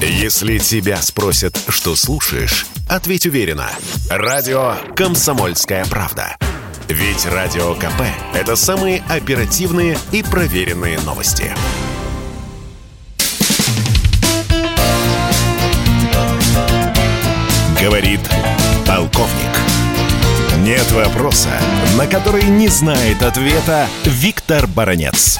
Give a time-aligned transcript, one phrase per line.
[0.00, 3.70] Если тебя спросят, что слушаешь, ответь уверенно.
[4.10, 6.36] Радио «Комсомольская правда».
[6.88, 8.02] Ведь Радио КП–
[8.34, 11.52] это самые оперативные и проверенные новости.
[17.80, 18.20] Говорит
[18.86, 19.56] полковник.
[20.58, 21.50] Нет вопроса,
[21.96, 25.38] на который не знает ответа Виктор Баранец.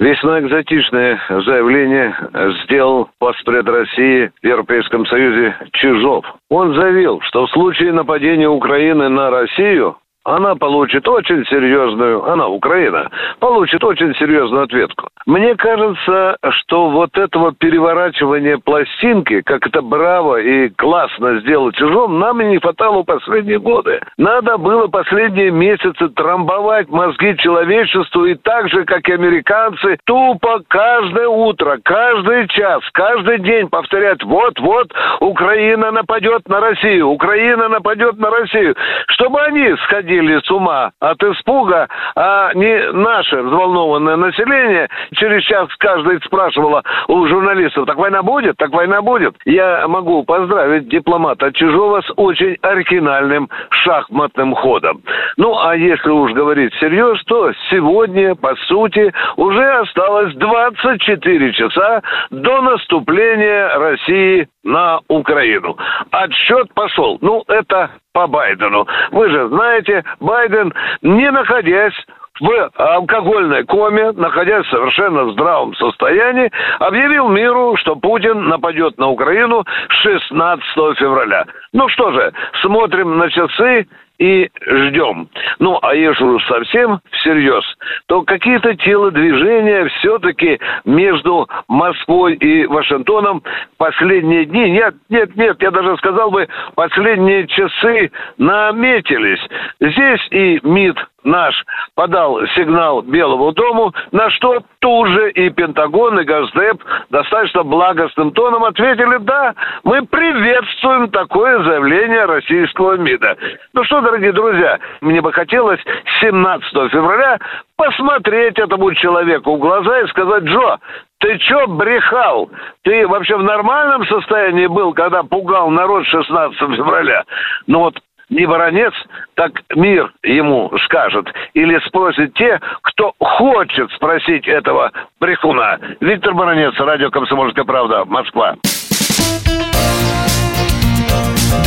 [0.00, 2.16] Весьма экзотичное заявление
[2.64, 6.24] сделал постпред России в Европейском Союзе Чижов.
[6.48, 13.10] Он заявил, что в случае нападения Украины на Россию она получит очень серьезную, она Украина,
[13.40, 15.09] получит очень серьезную ответку.
[15.26, 22.40] Мне кажется, что вот этого переворачивания пластинки, как это браво и классно сделал чужом, нам
[22.40, 24.00] и не хватало последние годы.
[24.16, 31.28] Надо было последние месяцы трамбовать мозги человечеству и так же, как и американцы, тупо каждое
[31.28, 38.74] утро, каждый час, каждый день повторять, вот-вот Украина нападет на Россию, Украина нападет на Россию,
[39.08, 46.20] чтобы они сходили с ума от испуга, а не наше взволнованное население через час каждый
[46.22, 49.34] спрашивало у журналистов, так война будет, так война будет.
[49.44, 55.02] Я могу поздравить дипломата Чижова с очень оригинальным шахматным ходом.
[55.36, 62.62] Ну, а если уж говорить всерьез, то сегодня, по сути, уже осталось 24 часа до
[62.62, 65.76] наступления России на Украину.
[66.10, 67.18] Отсчет пошел.
[67.20, 68.86] Ну, это по Байдену.
[69.12, 71.94] Вы же знаете, Байден, не находясь
[72.40, 79.64] в алкогольной коме, находясь в совершенно здравом состоянии, объявил миру, что Путин нападет на Украину
[80.02, 80.64] 16
[80.98, 81.44] февраля.
[81.72, 82.32] Ну что же,
[82.62, 83.86] смотрим на часы
[84.20, 85.28] и ждем.
[85.58, 87.64] Ну, а если уж совсем всерьез,
[88.06, 93.42] то какие-то телодвижения все-таки между Москвой и Вашингтоном
[93.78, 99.40] последние дни, нет, нет, нет, я даже сказал бы, последние часы наметились.
[99.80, 101.54] Здесь и МИД наш
[101.94, 108.64] подал сигнал Белому дому, на что тут же и Пентагон, и Газдеп достаточно благостным тоном
[108.64, 109.54] ответили, да,
[109.84, 113.36] мы приветствуем такое заявление российского МИДа.
[113.72, 115.80] Ну что, дорогие друзья, мне бы хотелось
[116.20, 117.38] 17 февраля
[117.76, 120.78] посмотреть этому человеку в глаза и сказать, Джо,
[121.18, 122.50] ты чё брехал?
[122.82, 127.24] Ты вообще в нормальном состоянии был, когда пугал народ 16 февраля?
[127.66, 127.98] Ну вот
[128.30, 128.94] не Воронец,
[129.34, 131.26] так мир ему скажет.
[131.54, 135.78] Или спросит те, кто хочет спросить этого брехуна.
[136.00, 138.56] Виктор Воронец, радио «Комсомольская правда», Москва.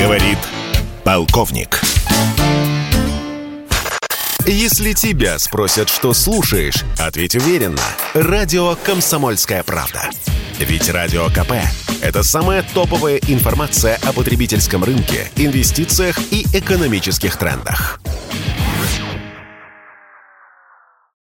[0.00, 0.38] Говорит
[1.04, 1.80] полковник.
[4.46, 7.82] Если тебя спросят, что слушаешь, ответь уверенно.
[8.14, 10.10] Радио «Комсомольская правда».
[10.58, 11.52] Ведь Радио КП–
[12.02, 18.00] это самая топовая информация о потребительском рынке, инвестициях и экономических трендах.